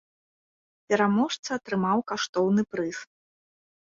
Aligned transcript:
Пераможца 0.93 1.49
атрымаў 1.59 1.97
каштоўны 2.13 2.61
прыз. 2.73 2.97